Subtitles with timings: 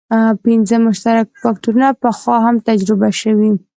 [0.45, 3.51] پنځه مشترک فکټورونه پخوا هم تجربه شوي.